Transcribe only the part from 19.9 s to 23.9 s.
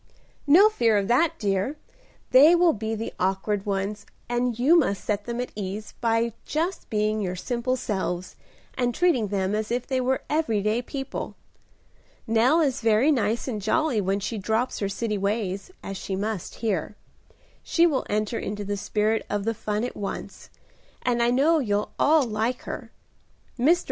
once, and I know you'll all like her. Mr.